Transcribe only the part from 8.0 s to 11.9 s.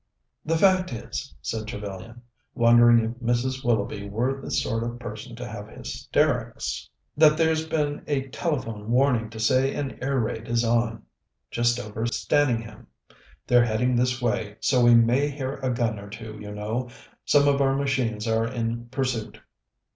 a telephone warning to say an air raid is on, just